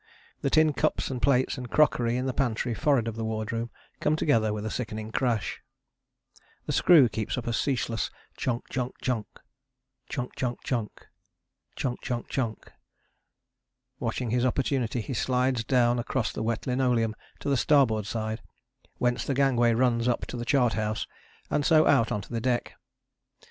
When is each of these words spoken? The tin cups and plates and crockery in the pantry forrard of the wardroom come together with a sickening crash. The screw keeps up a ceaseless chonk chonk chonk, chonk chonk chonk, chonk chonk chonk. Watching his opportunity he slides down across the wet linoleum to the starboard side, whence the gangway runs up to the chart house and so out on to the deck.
The 0.41 0.49
tin 0.49 0.73
cups 0.73 1.11
and 1.11 1.21
plates 1.21 1.59
and 1.59 1.69
crockery 1.69 2.17
in 2.17 2.25
the 2.25 2.33
pantry 2.33 2.73
forrard 2.73 3.07
of 3.07 3.15
the 3.15 3.23
wardroom 3.23 3.69
come 3.99 4.15
together 4.15 4.51
with 4.51 4.65
a 4.65 4.71
sickening 4.71 5.11
crash. 5.11 5.61
The 6.65 6.71
screw 6.71 7.07
keeps 7.07 7.37
up 7.37 7.45
a 7.45 7.53
ceaseless 7.53 8.09
chonk 8.35 8.63
chonk 8.71 8.93
chonk, 9.03 9.27
chonk 10.09 10.31
chonk 10.35 10.57
chonk, 10.65 10.89
chonk 11.77 11.97
chonk 12.01 12.27
chonk. 12.29 12.69
Watching 13.99 14.31
his 14.31 14.43
opportunity 14.43 15.01
he 15.01 15.13
slides 15.13 15.63
down 15.63 15.99
across 15.99 16.33
the 16.33 16.41
wet 16.41 16.65
linoleum 16.65 17.15
to 17.41 17.47
the 17.47 17.55
starboard 17.55 18.07
side, 18.07 18.41
whence 18.97 19.23
the 19.23 19.35
gangway 19.35 19.71
runs 19.73 20.07
up 20.07 20.25
to 20.25 20.35
the 20.35 20.45
chart 20.45 20.73
house 20.73 21.05
and 21.51 21.63
so 21.63 21.85
out 21.85 22.11
on 22.11 22.21
to 22.21 22.33
the 22.33 22.41
deck. 22.41 22.73